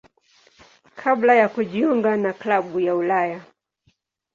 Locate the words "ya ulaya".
2.79-3.41